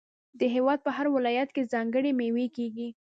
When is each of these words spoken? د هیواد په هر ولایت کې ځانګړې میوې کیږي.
د 0.39 0.41
هیواد 0.55 0.79
په 0.85 0.91
هر 0.97 1.07
ولایت 1.15 1.49
کې 1.55 1.69
ځانګړې 1.73 2.11
میوې 2.19 2.47
کیږي. 2.55 2.87